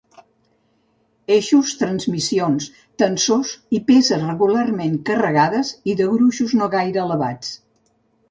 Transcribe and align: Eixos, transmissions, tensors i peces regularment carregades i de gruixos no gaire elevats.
Eixos, 1.35 1.73
transmissions, 1.81 2.69
tensors 3.03 3.51
i 3.79 3.83
peces 3.91 4.23
regularment 4.31 4.97
carregades 5.11 5.73
i 5.93 5.97
de 6.01 6.07
gruixos 6.15 6.57
no 6.63 6.71
gaire 6.77 7.03
elevats. 7.05 7.53